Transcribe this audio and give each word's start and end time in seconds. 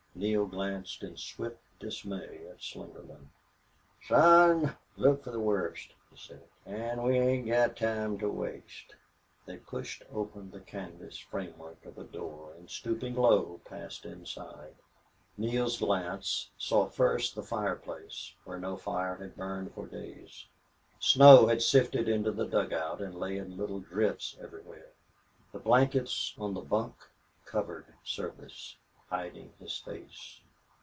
Neale 0.13 0.45
glanced 0.45 1.01
in 1.01 1.17
swift 1.17 1.57
dismay 1.79 2.45
at 2.47 2.59
Slingerland. 2.61 3.29
"Son, 4.07 4.77
look 4.95 5.23
fer 5.23 5.31
the 5.31 5.39
wust," 5.39 5.95
he 6.11 6.17
said. 6.17 6.43
"An' 6.63 7.01
we 7.01 7.15
hain't 7.17 7.47
got 7.47 7.75
time 7.75 8.19
to 8.19 8.29
waste." 8.29 8.93
They 9.47 9.57
pushed 9.57 10.03
open 10.13 10.51
the 10.51 10.59
canvas 10.59 11.17
framework 11.17 11.83
of 11.87 11.97
a 11.97 12.03
door 12.03 12.53
and, 12.53 12.69
stooping 12.69 13.15
low, 13.15 13.61
passed 13.65 14.05
inside. 14.05 14.75
Neale's 15.39 15.79
glance 15.79 16.51
saw 16.55 16.87
first 16.87 17.33
the 17.33 17.41
fireplace, 17.41 18.35
where 18.43 18.59
no 18.59 18.75
fire 18.77 19.15
had 19.15 19.35
burned 19.35 19.73
for 19.73 19.87
days. 19.87 20.45
Snow 20.99 21.47
had 21.47 21.63
sifted 21.63 22.07
into 22.07 22.31
the 22.31 22.45
dugout 22.45 23.01
and 23.01 23.15
lay 23.15 23.37
in 23.39 23.57
little 23.57 23.79
drifts 23.79 24.37
everywhere. 24.39 24.91
The 25.51 25.57
blankets 25.59 26.35
on 26.37 26.53
the 26.53 26.61
bunk 26.61 26.93
covered 27.43 27.87
Service, 28.03 28.75
hiding 29.11 29.51
his 29.59 29.77
face. 29.79 30.39